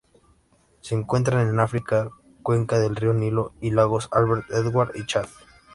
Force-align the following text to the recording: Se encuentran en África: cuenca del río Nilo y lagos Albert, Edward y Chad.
Se 0.79 0.95
encuentran 0.95 1.47
en 1.47 1.59
África: 1.59 2.09
cuenca 2.41 2.79
del 2.79 2.95
río 2.95 3.13
Nilo 3.13 3.53
y 3.61 3.69
lagos 3.69 4.09
Albert, 4.11 4.49
Edward 4.49 4.93
y 4.97 5.05
Chad. 5.05 5.27